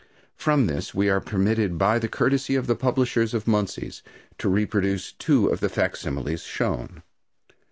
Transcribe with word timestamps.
From 0.35 0.65
this 0.65 0.95
we 0.95 1.11
are 1.11 1.21
permitted 1.21 1.77
by 1.77 1.99
the 1.99 2.07
courtesy 2.07 2.55
of 2.55 2.65
the 2.65 2.73
publishers 2.75 3.35
of 3.35 3.45
Munsey's 3.47 4.01
to 4.39 4.49
reproduce 4.49 5.11
two 5.11 5.45
of 5.49 5.59
the 5.59 5.69
facsimiles 5.69 6.41
shown. 6.41 7.03